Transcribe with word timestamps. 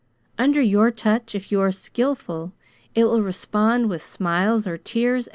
Under 0.35 0.63
your 0.63 0.89
touch, 0.89 1.35
if 1.35 1.51
you 1.51 1.61
are 1.61 1.71
skilful, 1.71 2.53
it 2.95 3.03
will 3.03 3.21
respond 3.21 3.87
with 3.87 4.01
smiles 4.01 4.65
or 4.65 4.75
tears, 4.79 5.27
as 5.27 5.27
you 5.27 5.29
will." 5.29 5.29